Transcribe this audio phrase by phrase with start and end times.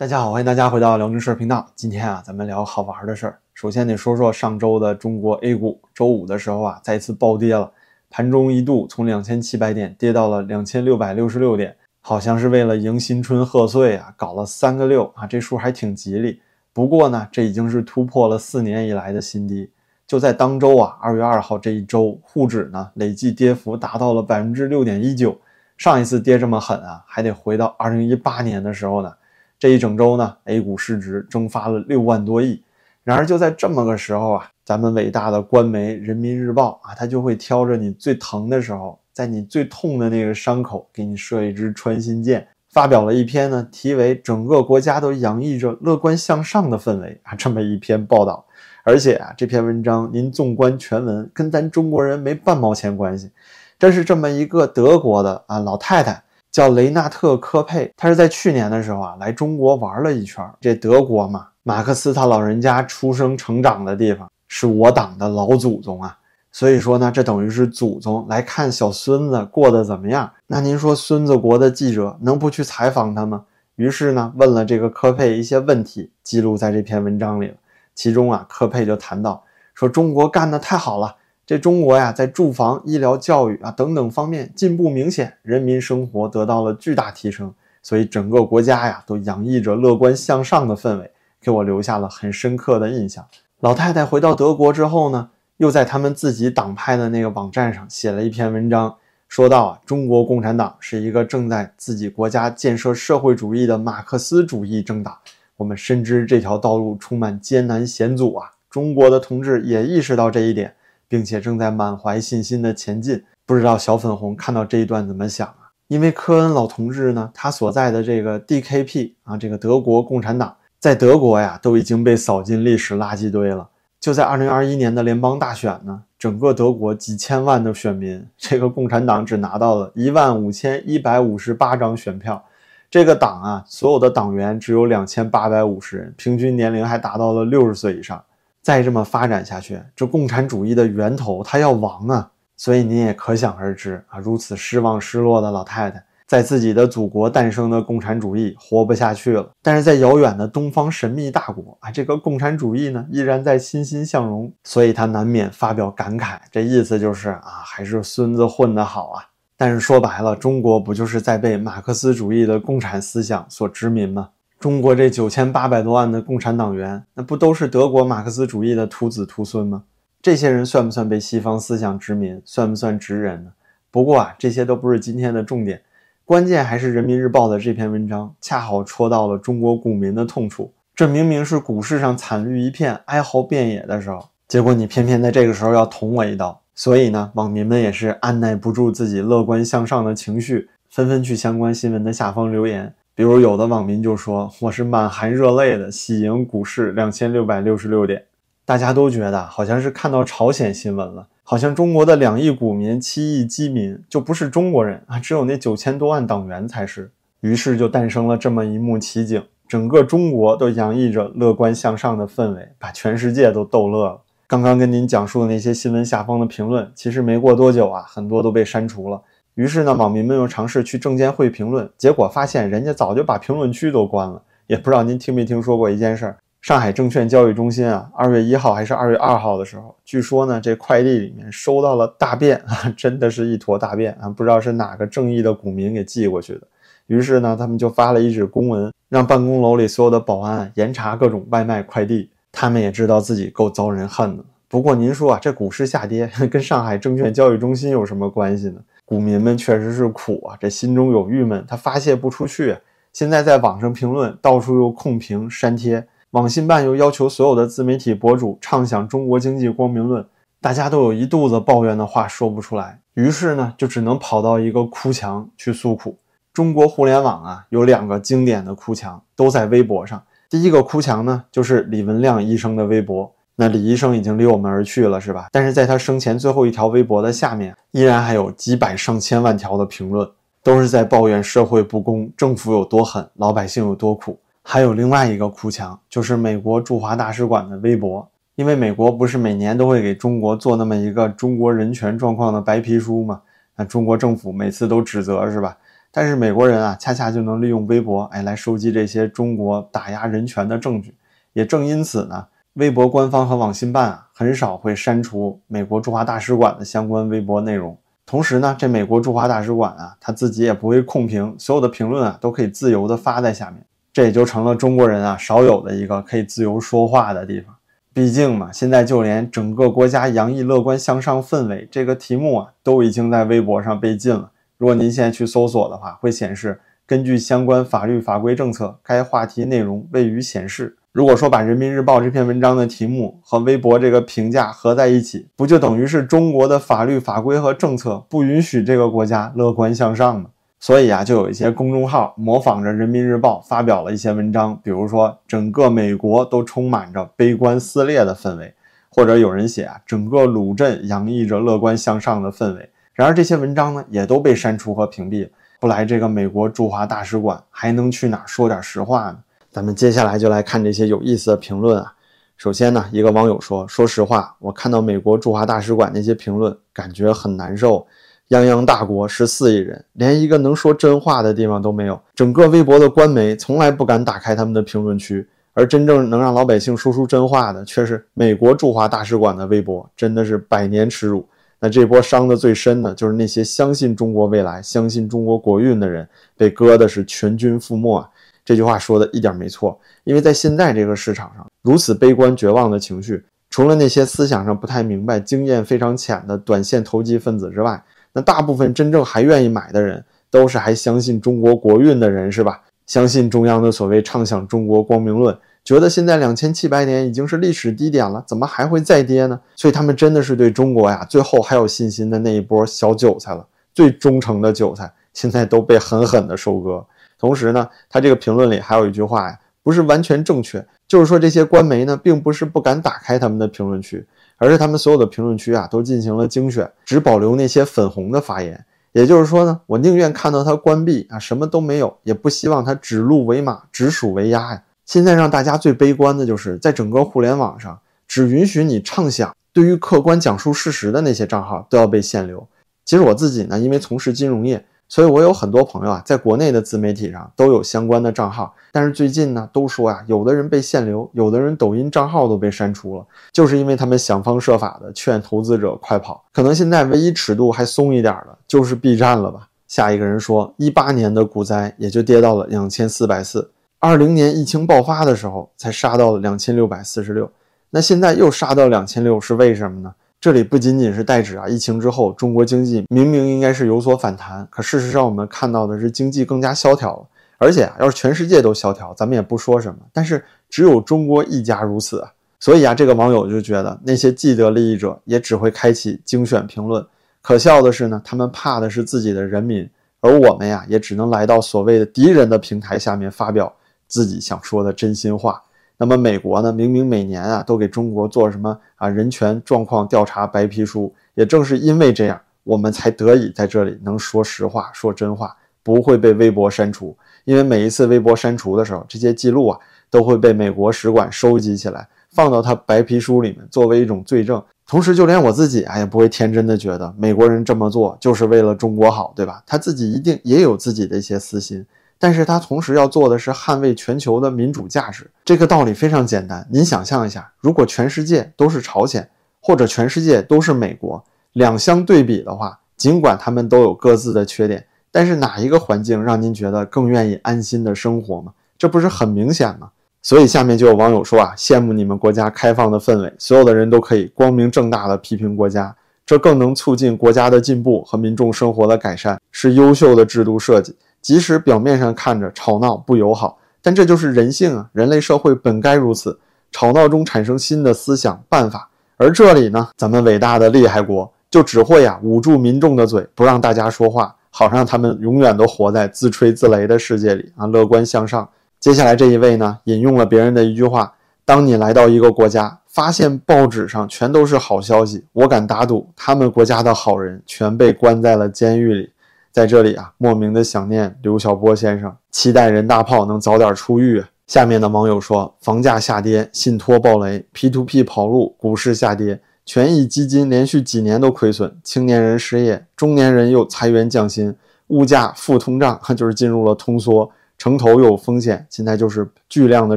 [0.00, 1.66] 大家好，欢迎大家回到辽宁事儿频道。
[1.74, 3.38] 今天啊，咱们聊好玩的事儿。
[3.52, 7.70] 首先得说说上周的中国 A 股，周五的时候啊，再次暴跌了，
[8.08, 16.40] 盘中一度从两千七百点跌到了两千六百六十六点，好像是为了迎新春贺岁啊，搞了三个六啊，这数还挺吉利。
[16.72, 19.70] 不过呢，这已经是突破了四年以来的新低。
[20.06, 25.38] 就在当周啊，二月二号这一周，沪指呢累计跌幅达到了百分之六点一九。
[25.76, 29.12] 上一次跌这么狠啊，还得回到二零一八年的时候呢。
[29.60, 32.62] 这一整周呢，A 股市值蒸发了六万多亿。
[33.04, 48.42] 然而就在这么个时候啊，咱们伟大的官媒《人民日报》啊，它就会挑着你最疼的时候，在你最痛的那个伤口，给你射一支穿心箭，发表了一篇呢题为《整个国家都洋溢着乐观向上的氛围》啊这么一篇报道。
[48.82, 53.30] 而且啊，这篇文章您纵观全文，跟咱中国人没半毛钱关系。
[53.78, 56.22] 这是这么一个德国的啊老太太。
[56.50, 60.44] 叫雷纳特·科佩，他是在去年的时候啊来中国玩了一圈。
[60.60, 66.16] 这德国嘛，马克思他老人家出生成长的地方，是我党的老祖宗啊。
[66.52, 70.28] 所以说呢，这等于是祖宗来看小孙子过得怎么样。
[70.48, 73.44] 那您说孙子国的记者能不去采访他吗？
[73.76, 77.54] 于是呢，问了这个科佩一些问题，记录在这篇文章里了。
[77.94, 81.14] 其中啊，科佩就谈到说，中国干得太好了。
[81.50, 91.10] 这中国呀，在住房、医疗、教育啊等等方面进步明显，人民生活得到了巨大提升，所以整个国家呀都洋溢着乐观向上的氛围，
[91.42, 93.26] 给我留下了很深刻的印象。
[93.58, 98.94] 老太太回到德国之后呢，又在他们自己党派的那个网站上写了一篇文章，
[99.26, 105.18] 说到啊，中国共产党是一个正在自己国家建设社会主义的马克思主义政党，
[105.56, 110.72] 我们深知这条道路充满艰难险阻啊，中国的同志也意识到这一点。
[111.10, 115.66] 并且正在满怀信心的前进，不知道小粉红看到这一段怎么想啊？
[115.88, 123.68] 因为科恩老同志呢，他所在的这个 DKP 啊，这个德国共产党，在德国呀都已经被扫进历史垃圾堆了。
[123.98, 132.40] 就在2021年的联邦大选呢，整个德国几千万的选民，这个共产党只拿到了一万五千一百五十八张选票，
[132.88, 138.22] 这个党啊，所有的党员只有两千八百五十人，平均年龄还达到了六十岁以上。
[138.62, 142.30] 再这么发展下去，这共产主义的源头它要亡啊！
[142.56, 149.50] 所以您也可想而知啊，如此失望失落的老太太，在自己的祖国诞生的共产主义活不下去了。
[149.62, 156.38] 但是在遥远的东方神秘大国啊，这个共产主义呢依然在欣欣向荣，所以他难免发表感慨。
[156.50, 159.24] 这意思就是啊，还是孙子混得好啊！
[159.56, 164.28] 但是说白了，中国不就是在被马克思主义的共产思想所殖民吗？
[164.60, 169.84] 中国这九千八百多万的共产党员，那不都是德国马克思主义的徒子徒孙吗？
[170.20, 172.42] 这些人算不算被西方思想殖民？
[172.44, 173.52] 算不算直人呢？
[173.90, 175.80] 不过啊，这些都不是今天的重点，
[176.26, 180.70] 关键还是人民日报的这篇文章，恰好戳到了中国股民的痛处。
[180.94, 186.60] 这明明是股市上惨绿一片、哀嚎遍野的时候，结果你偏偏在这个时候要捅我一刀。
[186.74, 192.94] 所以呢，网民们也是按耐不住自己乐观向上的情绪，纷纷去相关新闻的下方留言。
[193.20, 198.24] 比如有的网民就说：“我是满含热泪的喜迎股市两千六百六十六点。”
[198.64, 207.10] 大家都觉得好像是看到朝鲜新闻了，好像中国的两亿股民、七亿基民就不是中国人啊，只有那九千多万党员才是。
[207.40, 214.20] 于是就诞生了这么一幕奇景：整个中国都洋溢着乐观向上的氛围，把全世界都逗乐了。
[214.46, 219.20] 刚刚跟您讲述的那些新闻下方的评论，其实没过多久啊，很多都被删除了。
[219.60, 224.40] 于是呢，网民们又尝试去证监会评论，结果发现人家早就把评论区都关了。
[224.66, 236.62] 也不知道您听没听说过一件事儿：上海证券交易中心啊，二月一号还是二月二号的时候，据说呢，这快递里面收到了大便啊， 真的是一坨大便啊，不知道是哪个正义的股民给寄过去的。
[237.08, 242.30] 于是呢，他们就发了一纸公文，让办公楼里所有的保安严查各种外卖快递。
[242.50, 244.44] 他们也知道自己够遭人恨的。
[244.68, 248.80] 不过您说啊，这股市下跌 跟上海证券交易中心有什么关系呢？
[249.10, 252.78] 股民们确实是苦啊，这心中有郁闷，他发泄不出去。
[253.12, 260.24] 现在在网上评论，到处又控评删帖，网信办又要求所有的自媒体博主畅想中国经济光明论，
[260.60, 266.16] 大家都有一肚子抱怨的话说不出来，于是呢，就只能跑到一个哭墙去诉苦。
[266.52, 270.22] 中国互联网啊，有两个经典的哭墙，都在微博上。
[270.48, 273.34] 第一个哭墙呢，就是李文亮医生的微博。
[273.60, 275.48] 那李医生已经离我们而去了，是吧？
[275.52, 280.26] 但是在他生前最后一条微博的下面，依然还有几百上千万条的评论，
[280.62, 284.38] 都是在抱怨社会不公，政府有多狠，老百姓有多苦。
[284.62, 293.42] 还有另外一个哭墙，就是美国驻华大使馆的微博，因为美国不是每年都会给中国做那么一个中国人权状况的白皮书吗？
[293.76, 295.76] 那中国政府每次都指责，是吧？
[296.10, 301.14] 但是美国人啊，恰恰就能利用微博，哎，来收集这些中国打压人权的证据。
[301.52, 307.98] 也正因此呢，微博官方和网信办啊，很少会删除美国驻华大使馆的相关微博内容。
[308.24, 313.84] 同时呢，这美国驻华大使馆啊，他自己也不会控评，所有的评论啊，都可以自由的发在下面。
[314.12, 317.74] 这也就成了中国人啊少有的一个可以自由说话的地方。
[318.12, 324.52] 毕竟嘛，现在就连整个国家洋溢乐观向上氛围这个题目啊，都已经在微博上被禁了。
[324.78, 330.96] 如果您现在去搜索的话，会显示根据相关法律法规政策，该话题内容未予显示。
[331.12, 340.50] 如果说把人民日报这篇文章的题目和微博这个评价合在一起，不就等于是中国的法律法规和政策不允许这个国家乐观向上吗？
[340.78, 348.72] 所以啊，就有一些公众号模仿着人民日报发表了一些文章，比如说整个美国都充满着悲观撕裂的氛围，
[349.08, 352.88] 或者有人写啊，整个鲁镇洋溢着乐观向上的氛围。
[353.12, 355.48] 然而这些文章呢，也都被删除和屏蔽。
[355.80, 359.38] 不来这个美国驻华大使馆，还能去哪说点实话呢？
[359.70, 362.12] 咱们接下来就来看这些有意思的评论啊。
[362.56, 368.04] 首先呢，一个网友说：“说实话，我看到美国驻华大使馆那些评论，感觉很难受。
[368.48, 372.20] 泱泱大国，十四亿人，连一个能说真话的地方都没有。
[372.34, 381.46] 整个微博的官媒从来不敢打开他们的评论区，而真正能让老百姓说出真话的，却是美国驻华大使馆的微博，真的是百年耻辱。”
[381.82, 388.28] 那这波伤的最深的，就是那些相信中国未来、相信中国国运的人，被割的是全军覆没。
[388.64, 398.02] 这句话说的一点没错，因为在现在这个市场上，如此悲观绝望的情绪，除了那些思想上不太明白、经验非常浅的短线投机分子之外，
[398.32, 402.82] 那大部分真正还愿意买的人，都是还相信中国国运的人，是吧？
[403.06, 405.56] 相信中央的所谓畅想中国光明论。
[405.82, 409.58] 觉得现在两千七百点已经是历史低点了，怎么还会再跌呢？
[409.74, 417.04] 所以他们真的是对中国呀，最后还有信心的那一波小韭菜了，最忠诚的韭菜，现在都被狠狠的收割。
[417.40, 424.26] 同时呢，他这个评论里还有一句话呀，不是完全正确，就是说这些官媒呢，并不是不敢打开他们的评论区，
[424.58, 428.84] 而是他们所有的评论区啊，都进行了精选，只保留那些粉红的发言。
[429.12, 434.82] 也就是说呢，我宁愿看到它关闭啊，什么都没有，也不希望它指鹿为马，指鼠为鸭呀。
[435.06, 437.98] 现在让大家最悲观的就是，在整个互联网上，
[438.28, 442.64] 只允许你畅想、对于客观讲述事实的那些账号都要被限流。
[443.04, 448.72] 其实我自己呢，因为从事金融业，所以我有很多朋友啊，在国内的自媒体上都有相关的账号。
[448.92, 456.44] 但是最近呢，都说啊，有的人被限流，有的人抖音账号都被删除了，就是因为他们想方设法的劝投资者快跑。
[456.52, 459.66] 可能现在唯一尺度还松一点的，就是 B 站了吧。
[459.88, 463.68] 下一个人说，一八年的股灾也就跌到了两千四百四。
[463.98, 467.50] 二零年疫情爆发的时候，才杀到了两千六百四十六，
[467.90, 470.14] 那现在又杀到两千六，是为什么呢？
[470.40, 477.26] 这里不仅仅是代指啊，疫情之后中国经济明明应该是有所反弹，可事实上我们看到的是经济更加萧条了。
[477.58, 482.32] 而且啊，要是全世界都萧条，咱们也不说什么，但是只有中国一家如此啊。
[482.58, 487.06] 所以啊，这个网友就觉得那些既得利益者也只会开启精选评论。
[487.42, 489.86] 可笑的是呢，他们怕的是自己的人民，
[490.20, 493.70] 而我们呀，也只能来到所谓的敌人的平台下面发表。
[494.08, 495.62] 自己想说的真心话。
[496.02, 496.72] 那么美国呢？
[496.72, 507.14] 明明每年啊都给中国做什么啊人权状况调查白皮书，也正是因为这样，我们才得以在这里能说实话、说真话，不会被微博删除。
[507.44, 514.62] 因为每一次微博删除的时候，这些记录啊都会被美国使馆收集起来，放到他白皮书里面作为一种罪证。
[514.86, 519.62] 同时，就连我自己啊也不会天真的觉得美国人这么做就是为了中国好，对吧？
[519.66, 521.84] 他自己一定也有自己的一些私心。
[522.22, 526.68] 但是他同时要做的是捍卫全球的民主价值，这个道理非常简单。
[526.70, 529.26] 您想象一下，如果全世界都是朝鲜，
[529.58, 531.24] 或者全世界都是美国，
[531.54, 538.52] 两相对比的话，尽管他们都有各自的缺点，但是哪一个环境让您觉得更愿意安心的生活吗？
[538.76, 539.88] 这不是很明显吗？
[540.22, 545.96] 所以下面就有网友说啊，羡慕你们国家开放的氛围，所有的人都可以光明正大的批评国家，
[546.26, 550.94] 这更能促进国家的进步和民众生活的改善，是优秀的制度设计。
[551.20, 554.88] 即使表面上看着吵闹不友好，但这就是人性啊！
[554.92, 556.38] 人类社会本该如此，
[556.72, 558.88] 吵闹中产生新的思想办法。
[559.16, 567.66] 而这里呢，咱们伟大的厉害国就只会啊捂住民众的嘴，不让大家说话，好让他们永远都活在自吹自擂的世界里啊！
[567.66, 568.48] 乐观向上。
[568.78, 571.12] 接下来这一位呢，引用了别人的一句话：
[571.44, 579.10] 当你来到一个国家，发现报纸上全都是好消息，我敢打赌，他们国家的好人全被关在了监狱里。
[579.52, 584.24] 在这里啊，莫名的想念刘晓波先生，期待任大炮能早点出狱。
[584.46, 594.54] 下面的网友说，房价下跌，信托暴雷，P to P 跑路，股市下跌，权益基金连续几年都亏损，青年人失业，中年人又裁员降薪，
[594.88, 599.96] 物价负通胀， 就是进入了通缩，城投有风险，现在就是巨量的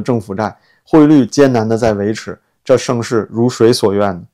[0.00, 4.24] 政府债，汇率艰难的在维持，这盛世如水所愿。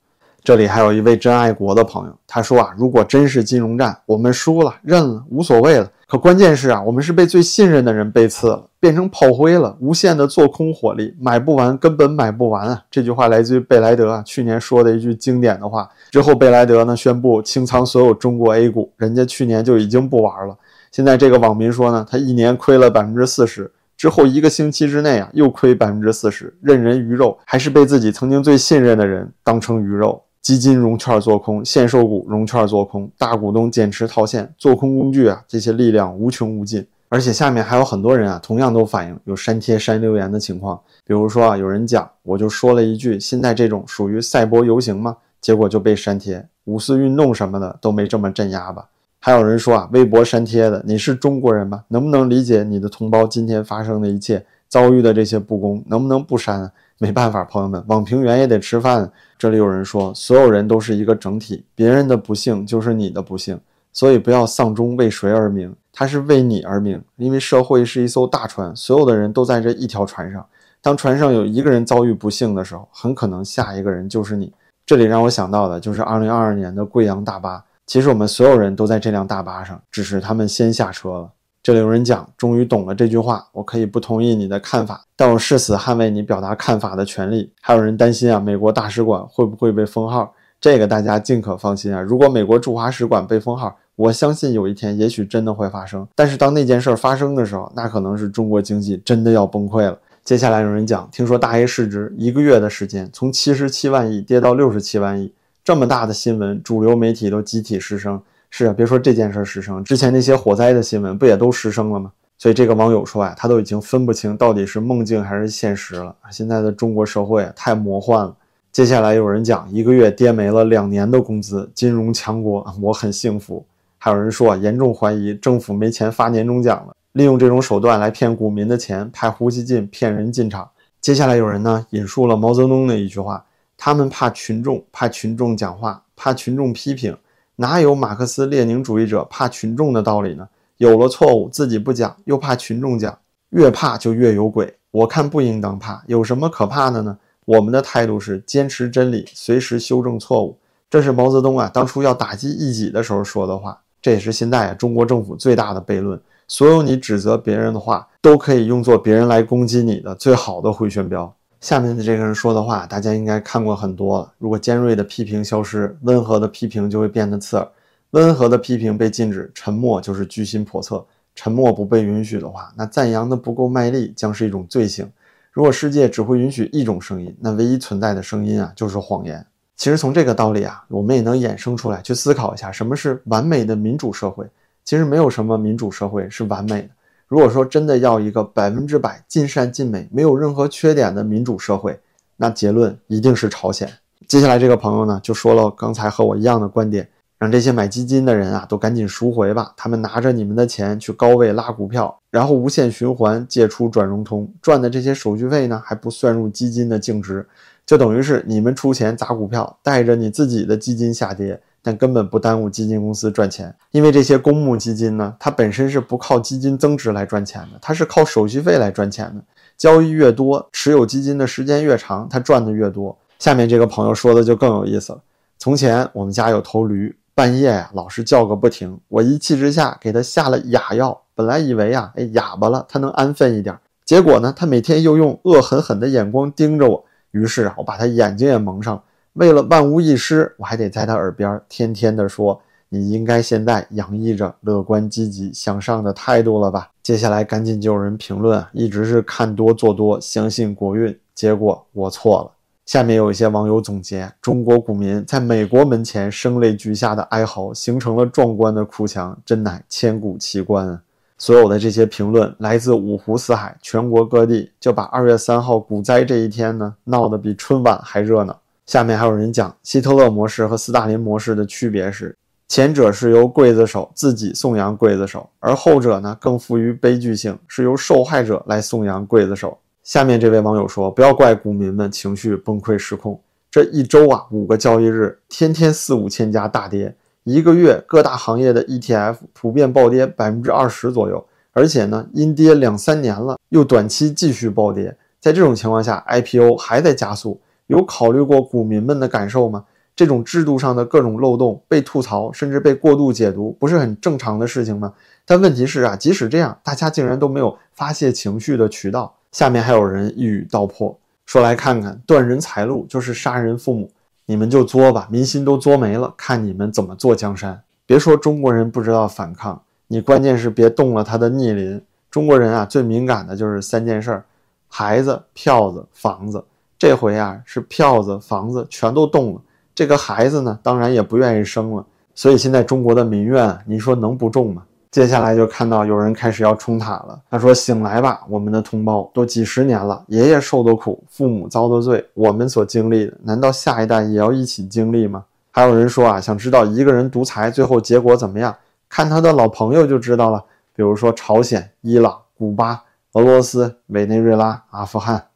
[0.42, 5.90] 这里还有一位真爱国的朋友，他说啊，如果真是金融战，我们输了，认了，无所谓了。
[6.06, 12.82] 可关键是啊，我们是被最信任的人背刺了，变成炮灰了，无限的做空火力，买不完，根本买不完啊！
[12.90, 15.88] 这句话来自于贝莱德啊，去年说的一句经典的话。
[16.10, 20.56] 之后，贝莱德呢宣布清仓所有中国 A 股，人家去年就已经不玩了。
[20.90, 30.20] 现在这个网民说呢，他一年亏了百分之四十，之后一个星期之内啊又亏百分之四十，任人鱼肉，还是被自己曾经最信任的人当成鱼肉。
[30.42, 36.86] 基金融券做空，限售股融券做空，大股东减持套现，做空工具啊，这些力量无穷无尽。
[37.10, 40.80] 而且下面还有很多人啊，同样都反映有删帖删留言的情况。
[41.04, 45.16] 比如说啊，有人讲，我就说了一句，现在这种属于赛博游行吗？
[45.40, 46.46] 结果就被删帖。
[46.64, 48.86] 五四运动什么的都没这么镇压吧？
[49.18, 51.84] 还有人说啊，微博删帖的，你是中国人吗？
[51.88, 55.82] 能不能理解你的同胞今天发生的一切，遭遇的这些不公？
[55.88, 56.62] 能不能不删？
[56.62, 56.70] 啊
[57.02, 59.10] 没办法，朋友们，网评员也得吃饭。
[59.38, 63.58] 这里有人说，所有人都是一个整体，别人的不幸就是你的不幸，
[63.90, 67.02] 所以不要丧钟为谁而鸣，它是为你而鸣。
[67.16, 70.44] 因为社会是一艘大船，所有的人都在这一条船上。
[70.82, 74.52] 当船上有一个人遭遇不幸的时候，很可能下一个人就是你。
[74.84, 77.64] 这里让我想到的就是2022年的贵阳大巴。
[77.86, 81.30] 其实我们所有人都在这辆大巴上，只是他们先下车了。
[81.62, 83.46] 这里有人讲，终于懂了这句话。
[83.52, 87.52] 我可以不同意你的看法，但我誓死捍卫你表达看法的权利。
[87.60, 90.32] 还有人担心啊，美国大使馆会不会被封号？
[90.58, 92.00] 这个大家尽可放心啊。
[92.00, 96.06] 如果美国驻华使馆被封号，我相信有一天也许真的会发生。
[96.14, 99.98] 但是当那件事发生的时候，那可能是中国经济真的要崩溃了。
[100.24, 108.22] 接下来有人讲，听说大 A 市值一个月的时间从七十七万亿跌到六十七万亿，这么大的新闻，主流媒体都集体失声。
[108.50, 112.12] 是啊，别说这件事失声，之前那些火灾的新闻不也都失声了吗？
[112.36, 116.14] 所以这个网友说啊，他都已经分不清到底是梦境还是现实了。
[116.30, 118.34] 现在的中国社会太魔幻了。
[118.72, 123.64] 接下来有人讲，一个月跌没了两年的工资，金融强国，我很幸福。
[123.98, 130.68] 还有人说，严重怀疑政府没钱发年终奖了，利用这种手段来骗股民的钱，派胡锡进骗人进场。
[131.00, 133.44] 接下来有人呢引述了毛泽东的一句话：
[133.76, 137.14] 他们怕群众，怕群众讲话，怕群众批评。
[137.60, 140.48] 哪有马克思列宁主义者怕群众的道理呢？
[140.78, 143.18] 有了错误自己不讲，又怕群众讲，
[143.50, 144.78] 越怕就越有鬼。
[144.90, 147.18] 我看不应当怕，有什么可怕的呢？
[147.44, 150.58] 我们的态度是坚持真理，随时修正错误。
[150.88, 156.18] 这是毛泽东啊当初要打击异己的时候说的话，这也是现在啊中国政府最大的悖论。
[156.48, 161.30] 所有你指责别人的话，都可以用作别人来攻击你的最好的回旋镖。
[161.60, 164.32] 下面的这个人说的话，大家应该看过很多了。
[164.38, 167.66] 如果尖锐的批评消失，温和的批评就会变得刺耳；
[168.12, 171.04] 温和的批评被禁止，沉默就是居心叵测。
[171.34, 175.08] 沉默不被允许的话，那赞扬的不够卖力将是一种罪行。
[175.52, 179.44] 如果世界只会允许一种声音，那唯一存在的声音啊，就是谎言。
[179.76, 184.46] 其实从这个道理啊，我们也能衍生出来，去思考一下什么是完美的民主社会。
[184.84, 186.88] 其实没有什么民主社会是完美的。
[187.30, 191.96] 如果说真的要一个百分之百尽善尽美、没有任何缺点的民主社会，
[192.36, 193.88] 那结论一定是朝鲜。
[194.26, 197.08] 接下来这个朋友呢，就说了刚才和我一样的观点，
[197.38, 199.72] 让这些买基金的人啊都赶紧赎回吧。
[199.76, 207.46] 他们拿着你们的钱去高位拉股票，然后无限循环借出转融通，赚的这些手续费呢还不算入基金的净值，
[207.86, 211.60] 就等于是你们出钱砸股票，带着你自己的基金下跌。
[211.82, 219.42] 但根本不耽误基金公司赚钱，因为这些公募基金呢，它本身是不靠基金增值来赚钱的，它是靠手续费来赚钱的。
[219.76, 223.16] 交易越多，持有基金的时间越长，它赚的越多。
[223.38, 225.20] 下面这个朋友说的就更有意思了。
[225.58, 231.18] 从前我们家有头驴，半夜呀老是叫个不停，我一气之下给它下了哑药。
[231.34, 233.74] 本来以为啊，哎哑巴了，它能安分一点。
[234.04, 239.02] 结果呢，它每天又用恶狠狠的眼光盯着我，于是啊，我把它眼睛也蒙上了。
[239.40, 251.18] 为了万无一失，我还得在他耳边天天的说：“你应该现在洋溢着乐观、积极向上的态度了吧？”接下来赶紧就有人评论，一直是看多做多，相信国运。
[251.34, 252.50] 结果我错了。
[252.84, 261.00] 下面有一些网友总结：中国股民在美国门前声泪俱下的哀嚎，形成了壮观的哭墙，真乃千古奇观啊！
[261.38, 268.60] 所有的这些评论来自五湖四海，全国各地，就把二月三号股灾这一天呢，闹得比春晚还热闹。
[268.90, 279.78] 下面还有人讲希特勒模式和斯大林模式的区别是，前者是由刽子手自己颂扬刽子手，而后者呢更富于悲剧性，是由受害者来颂扬刽子手。
[280.02, 295.16] 下面这位网友说：“不要怪股民们情绪崩溃失控，这一周啊五个交易日，天天四五千家大跌，一个月各大行业的 ETF 普遍暴跌百分之二十左右，而且呢，阴跌两三年了，又短期继续暴跌。
[295.38, 299.84] 在这种情况下，IPO 还在加速，有考虑过股民们的感受吗？
[300.14, 305.12] 这种制度上的各种漏洞被吐槽，甚至被过度解读，不是很正常的事情吗？
[305.44, 309.34] 但问题是啊，即使这样，大家竟然都没有发泄情绪的渠道。
[309.50, 314.08] 下面还有人一语道破，说来看看，断人财路就是杀人父母，
[314.46, 317.82] 你们就作吧，民心都作没了，看你们怎么做江山。
[318.06, 322.00] 别说中国人不知道反抗，你关键是别动了他的逆鳞。
[322.30, 324.44] 中国人啊，最敏感的就是三件事儿。
[324.86, 326.64] 孩子、票子、房子，
[327.00, 329.60] 这回啊是票子、房子全都动了。
[329.94, 332.04] 这个孩子呢，当然也不愿意生了。
[332.34, 334.82] 所以现在中国的民怨，你说能不重吗？
[335.10, 337.40] 接下来就看到有人开始要冲塔了。
[337.50, 345.42] 他说：“醒来吧，我们的同胞，都几十年了，爷爷受的苦，父母遭的罪，我们所经历的，难道下一代也要一起经历吗？”
[345.72, 348.76] 还有人说啊，想知道一个人独裁最后结果怎么样，
[349.08, 350.62] 看他的老朋友就知道了。
[350.94, 353.04] 比如说朝鲜、伊朗、古巴。
[353.34, 355.49] 俄罗斯、委内瑞拉、阿富汗。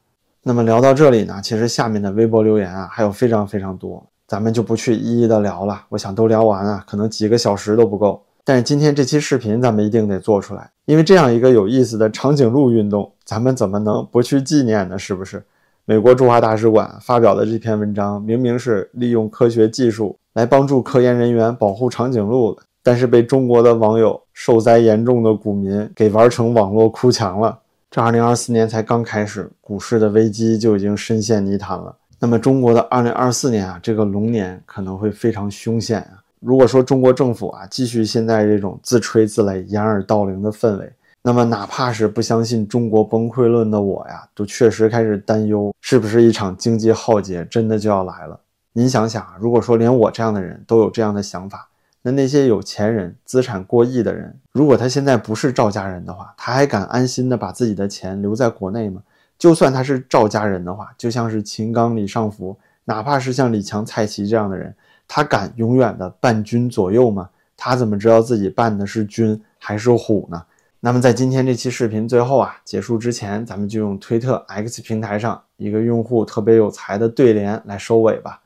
[0.47, 5.87] 那么聊到这里呢，其实下面的微博留言啊还有非常非常多，咱们就不去一一的聊了。
[5.89, 8.23] 我想都聊完啊，可能几个小时都不够。
[8.45, 14.99] 但是今天这期视频咱们一定得做出来，因为这样一个有意思的长颈鹿运动，咱们怎么能不去纪念呢？
[14.99, 15.43] 是不是？
[15.87, 22.61] 美国驻华大使馆发表的这篇文章，明明是利用科学技术来帮助科研人员保护长颈鹿的。
[22.83, 27.59] 但是被中国的网友受灾严重的股民给玩成网络哭墙了。
[27.95, 31.95] 这二零二四年才刚开始，股市的危机就已经深陷泥潭了。
[32.19, 36.19] 那么中国的二零二四年啊，这个龙年可能会非常凶险啊。
[36.41, 48.37] 如果说中国政府啊继续现在这种自吹自擂、掩耳盗铃的氛围，那么哪怕是不相信中国崩溃论的我呀，都确实开始担忧，是不是一场经济浩劫真的就要来了？
[48.73, 51.69] 您想想啊，如果说连我这样的人都有这样的想法。
[52.07, 59.03] 那那些有钱人、资产过亿的人，如果他现在不是赵家人的话，他还敢安心的把自己的钱留在国内吗？
[59.39, 64.75] 就算他是赵家人的话，就像是秦刚、李尚福，哪怕是像李强、蔡奇这样的人，
[65.09, 67.31] 他敢永远的伴君左右吗？
[67.57, 70.45] 他怎么知道自己伴的是君还是虎呢？
[70.81, 78.43] 那么在今天这期视频最后啊，结束之前，咱们就用推特 X 平台上一个用户特别有才的对联来收尾吧。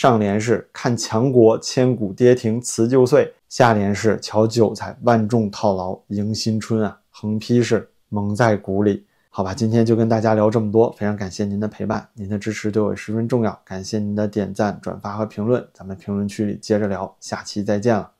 [0.00, 9.04] 上联是看强国千古跌停辞旧岁，下联是瞧韭菜万众套牢迎新春啊，横批是蒙在鼓里。
[9.28, 18.10] 好吧，今天就跟大家聊这么多，非常感谢您的陪伴，您的支持对我十分重要，感谢您的点赞、转发和评论，咱们评论区里接着聊，下期再见了。